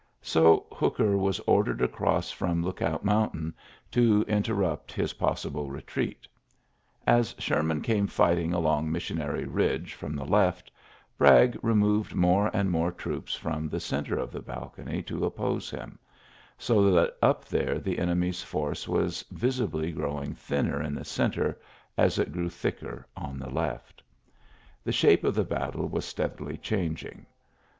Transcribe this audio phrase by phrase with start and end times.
[0.23, 3.53] So Hooker was or dered across from Lookout Mountain
[3.91, 4.25] to ^iorary wui^ par^ 94 ULYSSES S.
[4.27, 6.27] GEANT interrupt his possible retreat
[7.05, 10.69] As Sher man came fighting along Missionary Bidge from the left^
[11.19, 15.99] Bragg removed more and more troops from the centre of the balcony to oppose him,
[16.57, 21.61] so that np there the enemy's force was visibly grow ing thinner in the centre
[21.95, 24.01] as it grew thicker on the left
[24.83, 27.27] The shape of the battle was steadily changing.